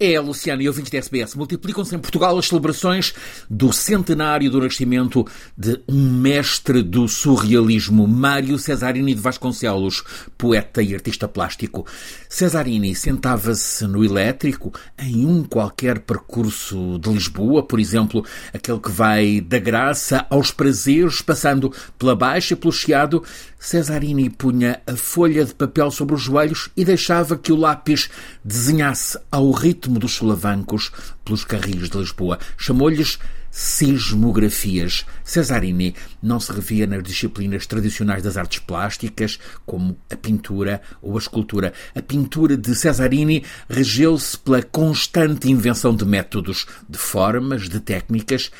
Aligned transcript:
É, 0.00 0.20
Luciano 0.20 0.62
e 0.62 0.68
ouvintes 0.68 0.92
da 0.92 0.98
SBS, 0.98 1.34
multiplicam-se 1.34 1.92
em 1.92 1.98
Portugal 1.98 2.38
as 2.38 2.46
celebrações 2.46 3.12
do 3.50 3.72
centenário 3.72 4.48
do 4.48 4.60
nascimento 4.60 5.26
de 5.56 5.82
um 5.88 6.12
mestre 6.12 6.84
do 6.84 7.08
surrealismo, 7.08 8.06
Mário 8.06 8.56
Cesarini 8.60 9.12
de 9.12 9.20
Vasconcelos, 9.20 10.04
poeta 10.38 10.80
e 10.80 10.94
artista 10.94 11.26
plástico. 11.26 11.84
Cesarini 12.28 12.94
sentava-se 12.94 13.88
no 13.88 14.04
elétrico 14.04 14.72
em 14.96 15.26
um 15.26 15.42
qualquer 15.42 15.98
percurso 15.98 16.96
de 17.00 17.10
Lisboa, 17.10 17.64
por 17.64 17.80
exemplo, 17.80 18.24
aquele 18.54 18.78
que 18.78 18.92
vai 18.92 19.40
da 19.40 19.58
graça 19.58 20.24
aos 20.30 20.52
prazeres, 20.52 21.20
passando 21.20 21.74
pela 21.98 22.14
baixa 22.14 22.54
e 22.54 22.56
pelo 22.56 22.72
chiado. 22.72 23.24
Cesarini 23.58 24.30
punha 24.30 24.80
a 24.86 24.94
folha 24.94 25.44
de 25.44 25.52
papel 25.52 25.90
sobre 25.90 26.14
os 26.14 26.22
joelhos 26.22 26.70
e 26.76 26.84
deixava 26.84 27.36
que 27.36 27.50
o 27.50 27.56
lápis 27.56 28.08
desenhasse 28.44 29.18
ao 29.32 29.50
ritmo 29.50 29.87
ritmo 29.88 29.98
dos 29.98 30.12
solavancos 30.12 30.92
pelos 31.24 31.44
carris 31.44 31.88
de 31.88 31.98
Lisboa. 31.98 32.38
Chamou-lhes 32.56 33.18
sismografias. 33.50 35.06
Cesarini 35.24 35.94
não 36.22 36.38
se 36.38 36.52
revia 36.52 36.86
nas 36.86 37.02
disciplinas 37.02 37.66
tradicionais 37.66 38.22
das 38.22 38.36
artes 38.36 38.58
plásticas, 38.58 39.38
como 39.64 39.96
a 40.10 40.16
pintura 40.16 40.82
ou 41.00 41.16
a 41.16 41.18
escultura. 41.18 41.72
A 41.94 42.02
pintura 42.02 42.56
de 42.56 42.74
Cesarini 42.74 43.42
regeu-se 43.68 44.38
pela 44.38 44.62
constante 44.62 45.50
invenção 45.50 45.96
de 45.96 46.04
métodos, 46.04 46.66
de 46.88 46.98
formas, 46.98 47.68
de 47.68 47.80
técnicas. 47.80 48.50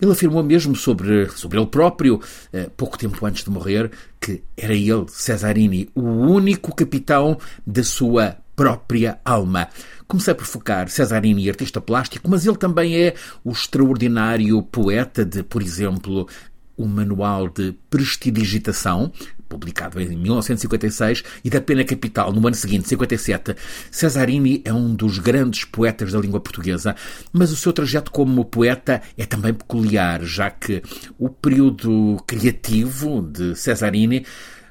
Ele 0.00 0.10
afirmou 0.10 0.42
mesmo 0.42 0.74
sobre, 0.74 1.28
sobre 1.28 1.58
ele 1.58 1.66
próprio, 1.68 2.20
eh, 2.52 2.68
pouco 2.76 2.98
tempo 2.98 3.24
antes 3.24 3.44
de 3.44 3.50
morrer, 3.50 3.88
que 4.20 4.42
era 4.56 4.74
ele, 4.74 5.06
Cesarini, 5.06 5.88
o 5.94 6.02
único 6.02 6.74
capitão 6.74 7.38
da 7.64 7.84
sua 7.84 8.41
própria 8.54 9.18
alma. 9.24 9.68
Comecei 10.06 10.34
por 10.34 10.44
focar 10.44 10.88
Cesarini, 10.88 11.48
artista 11.48 11.80
plástico, 11.80 12.28
mas 12.28 12.46
ele 12.46 12.56
também 12.56 12.96
é 12.96 13.14
o 13.42 13.50
extraordinário 13.50 14.62
poeta 14.62 15.24
de, 15.24 15.42
por 15.42 15.62
exemplo, 15.62 16.28
o 16.76 16.86
Manual 16.86 17.48
de 17.48 17.74
Prestidigitação, 17.88 19.12
publicado 19.48 20.00
em 20.00 20.16
1956, 20.16 21.22
e 21.44 21.50
da 21.50 21.60
Pena 21.60 21.84
Capital, 21.84 22.32
no 22.32 22.46
ano 22.46 22.56
seguinte, 22.56 22.88
57. 22.88 23.54
Cesarini 23.90 24.62
é 24.64 24.72
um 24.72 24.94
dos 24.94 25.18
grandes 25.18 25.64
poetas 25.64 26.12
da 26.12 26.18
língua 26.18 26.40
portuguesa, 26.40 26.96
mas 27.32 27.52
o 27.52 27.56
seu 27.56 27.72
trajeto 27.72 28.10
como 28.10 28.44
poeta 28.44 29.02
é 29.16 29.26
também 29.26 29.52
peculiar, 29.52 30.22
já 30.24 30.50
que 30.50 30.82
o 31.18 31.28
período 31.28 32.16
criativo 32.26 33.20
de 33.20 33.54
Cesarini 33.54 34.24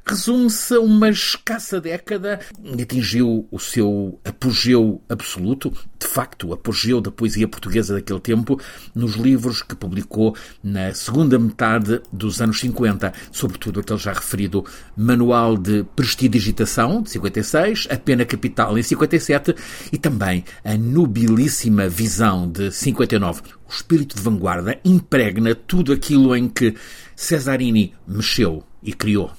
resume-se 0.05 0.73
a 0.73 0.79
uma 0.79 1.09
escassa 1.09 1.79
década 1.79 2.39
e 2.63 2.81
atingiu 2.81 3.47
o 3.51 3.59
seu 3.59 4.19
apogeu 4.25 5.01
absoluto, 5.07 5.71
de 5.99 6.07
facto, 6.07 6.49
o 6.49 6.53
apogeu 6.53 6.99
da 6.99 7.11
poesia 7.11 7.47
portuguesa 7.47 7.93
daquele 7.93 8.19
tempo, 8.19 8.59
nos 8.93 9.15
livros 9.15 9.61
que 9.61 9.75
publicou 9.75 10.35
na 10.63 10.93
segunda 10.93 11.37
metade 11.37 12.01
dos 12.11 12.41
anos 12.41 12.59
50, 12.59 13.13
sobretudo 13.31 13.79
aquele 13.79 13.99
já 13.99 14.13
referido 14.13 14.65
Manual 14.97 15.57
de 15.57 15.83
Prestidigitação, 15.95 17.01
de 17.01 17.11
56, 17.11 17.87
A 17.89 17.97
Pena 17.97 18.25
Capital, 18.25 18.77
em 18.77 18.83
57, 18.83 19.55
e 19.91 19.97
também 19.97 20.43
a 20.63 20.75
Nobilíssima 20.75 21.87
Visão, 21.87 22.49
de 22.49 22.71
59. 22.71 23.41
O 23.67 23.71
espírito 23.71 24.15
de 24.15 24.21
vanguarda 24.21 24.79
impregna 24.83 25.55
tudo 25.55 25.93
aquilo 25.93 26.35
em 26.35 26.49
que 26.49 26.75
Cesarini 27.15 27.93
mexeu 28.07 28.63
e 28.83 28.91
criou. 28.91 29.31